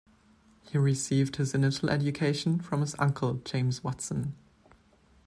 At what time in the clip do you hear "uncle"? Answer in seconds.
2.97-3.35